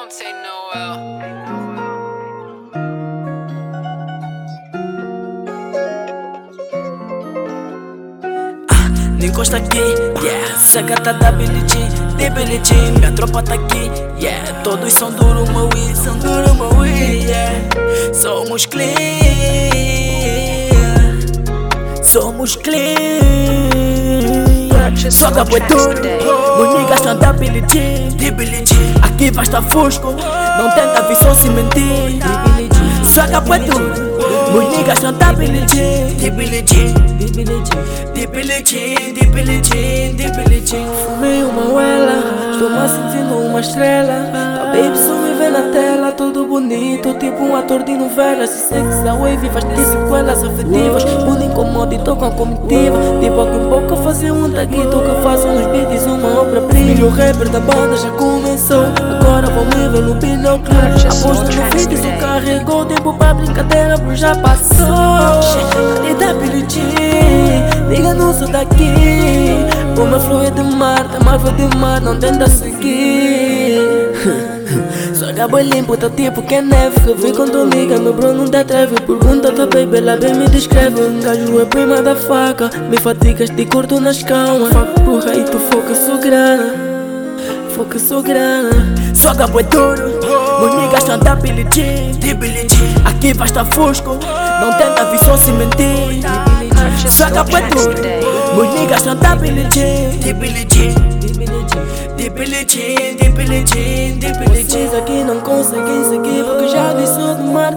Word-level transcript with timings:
don't 0.00 0.12
say 0.12 0.32
Noel. 0.32 0.94
Nem 9.18 9.28
encosta 9.30 9.56
aqui, 9.56 9.78
yeah. 10.22 10.54
Essa 10.54 10.82
gata 10.82 11.12
da 11.14 11.32
Billie 11.32 11.64
Jean, 11.66 11.88
de 12.16 12.30
Billie 12.30 12.60
Jean 12.62 12.92
Minha 12.92 13.12
tropa 13.12 13.42
tá 13.42 13.54
aqui, 13.54 13.90
yeah. 14.20 14.62
Todos 14.62 14.92
são 14.92 15.10
duro, 15.10 15.50
Maui, 15.52 15.94
são 15.96 16.16
duro, 16.18 16.54
Maui, 16.54 16.90
yeah. 17.24 18.14
Somos 18.14 18.66
clean 18.66 18.94
Somos 22.04 22.56
clean. 22.56 22.98
Soca 25.10 25.44
boi 25.44 25.60
duro 25.60 26.00
Meus 26.02 26.47
niggas 26.66 27.00
são 27.00 27.16
da 27.18 27.32
Billie 27.32 27.62
Aqui 29.02 29.30
vai 29.30 29.44
estar 29.44 29.62
fusco 29.62 30.14
Não 30.58 30.70
tenta 30.70 31.14
só 31.16 31.34
se 31.34 31.48
mentir. 31.48 32.18
Soca 33.04 33.40
boi 33.40 33.58
duro 33.60 34.07
Meus 34.52 34.76
niggas 34.76 34.98
são 34.98 35.12
da 35.12 35.32
Billie 35.32 35.64
Jean, 35.68 36.14
de 36.16 36.30
Billie 36.30 36.64
Jean 36.66 36.94
De 37.18 37.26
Billie 37.32 37.64
Jean, 37.64 38.12
de 38.14 38.26
Billie 38.26 38.64
Jean, 38.64 39.14
de 39.14 39.26
Billie 39.26 39.62
Jean, 39.62 40.16
de 40.16 40.30
Billie 40.36 40.66
Jean 40.66 40.86
Fumei 41.04 41.42
uma 41.42 41.74
uela, 41.74 42.50
estou 42.52 42.70
me 42.70 42.88
sentindo 42.88 43.34
uma 43.34 43.60
estrela. 43.60 44.28
Tua 44.32 44.66
baby 44.66 44.98
só 44.98 45.14
me 45.14 45.34
vê 45.34 45.48
na 45.50 45.70
tela, 45.72 46.12
tudo 46.12 46.46
bonito 46.46 47.14
Tipo 47.14 47.42
um 47.42 47.56
ator 47.56 47.82
de 47.82 47.96
novela. 47.96 48.46
Se 48.46 48.68
sexy 48.68 49.08
a 49.08 49.14
wave 49.14 49.48
faz 49.50 49.64
ter 49.64 49.84
sequelas 49.84 50.44
afetivas. 50.44 51.04
Mundo 51.24 51.44
incomoda 51.44 51.94
e 51.94 51.98
tô 51.98 52.16
com 52.16 52.24
a 52.26 52.30
comitiva. 52.30 52.98
De 53.20 53.30
boca 53.30 53.54
em 53.54 53.68
boca 53.68 53.96
fazer 53.96 54.30
um 54.30 54.50
taguito 54.50 55.00
Que 55.00 55.08
eu 55.08 55.22
faço 55.22 55.46
uns 55.46 55.66
beats 55.66 56.06
uma 56.06 56.40
obra-prima. 56.40 56.94
Filho 56.94 57.08
rapper 57.08 57.48
da 57.48 57.60
banda 57.60 57.96
já 57.96 58.10
começou. 58.10 58.84
Agora 59.20 59.46
vou 59.48 59.64
me 59.64 59.88
ver 59.88 60.02
no 60.02 60.14
binóculo 60.14 60.78
Aposto 60.78 61.50
só 62.58 62.64
carregou 62.64 62.84
Tempo 62.84 63.14
pra 63.14 63.34
brincadeira, 63.34 63.96
bro, 63.98 64.16
já 64.16 64.34
passou. 64.36 64.86
Da 66.18 66.34
Billie 66.34 66.66
Jean, 66.68 67.88
liga 67.88 68.14
não 68.14 68.34
sou 68.34 68.48
daqui. 68.48 68.84
Uma 69.96 70.18
flor 70.18 70.44
é 70.44 70.50
de 70.50 70.62
mar, 70.62 71.06
tá 71.08 71.20
marvel 71.24 71.52
de 71.52 71.76
mar, 71.76 72.00
não 72.00 72.18
tenta 72.18 72.48
seguir. 72.48 73.78
Só 75.14 75.30
acabou 75.30 75.60
limpo, 75.60 75.96
tá 75.96 76.10
tipo 76.10 76.42
que 76.42 76.56
é 76.56 76.62
neve. 76.62 77.00
Que 77.00 77.14
vem 77.14 77.34
com 77.34 77.46
tua 77.46 77.64
meu 77.66 78.12
bro 78.12 78.32
não 78.32 78.46
te 78.46 78.56
atreve. 78.56 78.94
Pergunta 79.00 79.52
tua 79.52 79.66
baby, 79.66 79.98
ela 79.98 80.16
bem 80.16 80.34
me 80.34 80.48
descreve. 80.48 81.00
Gajo 81.22 81.60
é 81.60 81.64
prima 81.64 82.02
da 82.02 82.16
faca 82.16 82.70
Me 82.88 82.96
fatigas, 82.98 83.50
te 83.50 83.64
curto 83.66 84.00
nas 84.00 84.22
calmas 84.22 84.72
Fuck 84.72 85.00
porra 85.02 85.34
e 85.34 85.44
tu 85.44 85.58
foca, 85.58 85.94
sou 85.94 86.18
grana 86.18 86.97
Foca, 87.78 87.96
sou 87.96 88.20
grana 88.20 88.70
Soca 89.14 89.46
boi 89.46 89.62
duro. 89.62 90.18
Meus 90.58 90.74
niggas 90.82 91.04
da 91.04 91.36
Billie 91.36 91.64
Jean 91.72 92.10
Aqui 93.04 93.32
vai 93.32 93.46
estar 93.46 93.64
fusco? 93.66 94.18
Não 94.60 94.72
tenta 94.76 95.04
vir 95.08 95.18
só 95.20 95.36
se 95.36 95.52
mentir 95.52 96.24
Soca 97.08 97.44
boi 97.44 97.62
duro. 97.70 97.94
Meus 98.56 98.74
niggas 98.74 99.02
são 99.02 99.14
da 99.14 99.36
Billie 99.36 99.64
Jean 99.72 100.10
Jean 100.18 100.34
Jean, 103.46 104.18
Jean, 104.68 104.98
aqui 104.98 105.22
não 105.22 105.38
conseguem 105.40 106.02
seguir 106.02 106.18
Porque 106.18 106.37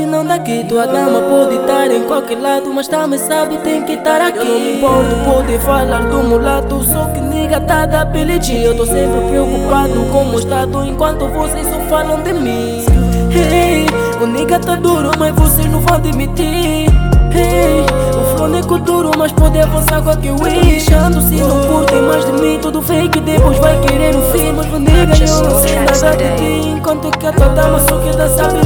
e 0.00 0.06
não 0.06 0.24
daqui 0.24 0.64
Tua 0.68 0.86
dama 0.86 1.20
pode 1.22 1.56
estar 1.56 1.90
em 1.90 2.02
qualquer 2.04 2.38
lado 2.40 2.72
Mas 2.72 2.88
também 2.88 3.18
sabe 3.18 3.56
tem 3.58 3.82
que 3.82 3.92
estar 3.92 4.20
aqui. 4.20 4.38
Eu 4.38 4.44
não 4.44 4.60
me 4.60 4.76
importo, 4.76 5.16
pode 5.24 5.58
falar 5.58 6.02
do 6.02 6.22
mulato 6.22 6.82
Só 6.84 7.06
que 7.06 7.20
nigga 7.20 7.60
tá 7.60 7.86
da 7.86 8.04
Jean 8.40 8.60
Eu 8.60 8.76
tô 8.76 8.86
sempre 8.86 9.20
preocupado 9.28 10.04
com 10.12 10.24
o 10.26 10.38
estado 10.38 10.84
Enquanto 10.84 11.26
vocês 11.28 11.66
só 11.66 11.78
falam 11.88 12.22
de 12.22 12.32
mim. 12.32 12.84
Hey, 13.30 13.86
o 14.22 14.26
nigga 14.26 14.58
tá 14.58 14.76
duro 14.76 15.10
mas 15.18 15.34
vocês 15.34 15.66
não 15.70 15.80
vão 15.80 15.96
admitir. 15.96 16.86
Hey, 17.34 17.84
o 18.16 18.36
flônico 18.36 18.78
duro 18.78 19.10
mas 19.18 19.32
pode 19.32 19.58
avançar 19.58 20.02
qualquer 20.02 20.32
wish. 20.32 20.92
Ando 20.94 21.20
se 21.20 21.36
não 21.36 21.60
curtem 21.66 22.02
mais 22.02 22.24
de 22.24 22.32
mim 22.32 22.58
Tudo 22.60 22.80
fake 22.80 23.20
depois 23.20 23.58
vai 23.58 23.78
querer 23.80 24.14
um 24.14 24.32
fim. 24.32 24.52
Mas 24.52 24.66
o 24.66 24.78
nigga 24.78 25.24
eu 25.24 25.42
não 25.42 25.62
sei 25.62 25.74
nada 25.74 26.16
de 26.16 26.36
ti 26.36 26.68
Enquanto 26.68 27.10
que 27.18 27.26
a 27.26 27.32
tua 27.32 27.48
dama 27.48 27.78
só 27.80 27.98
quer 27.98 28.14
dançar 28.14 28.52
Billie 28.52 28.63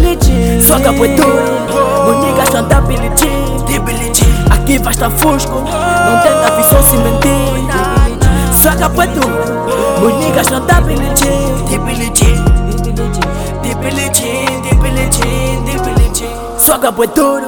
Soca 0.78 0.92
boi 0.92 1.08
duro 1.08 1.42
Billie 2.82 3.10
Jean 3.16 3.82
Billie 3.84 4.12
Jean 4.14 4.52
Aqui 4.52 4.78
vai 4.78 4.92
estar 4.92 5.10
fusco 5.10 5.54
Não 5.54 6.22
tenta 6.22 6.62
só 6.62 6.80
se 6.82 6.96
mentir. 6.98 7.66
Soca 8.62 8.88
boi 8.88 9.08
duro 9.08 10.44
são 10.44 10.64
da 10.66 10.80
Billie 10.80 11.10
Jean 11.16 11.80
Billie 11.84 12.12
Jean 12.14 12.44
Billie 13.80 14.10
Jean, 14.14 14.78
Billie 14.80 15.08
Jean, 15.10 15.64
Jean 16.60 17.08
duro 17.08 17.46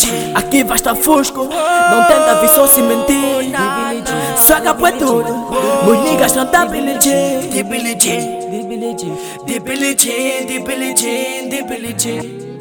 Jean 0.00 0.32
Aqui 0.34 0.64
vai 0.64 0.76
estar 0.76 0.94
fusco 0.94 1.40
Não 1.44 2.04
tenta 2.06 2.48
só 2.48 2.66
se 2.66 2.80
mentir. 2.80 3.52
Soca 4.38 4.72
boi 4.72 4.92
duro 4.92 5.50
Billie 6.70 6.98
Jean 7.02 7.64
Billie 7.64 7.96
Jean 8.00 8.63
De 8.92 9.58
Billie 9.60 9.96
Jean 9.96 11.48
De 11.48 12.53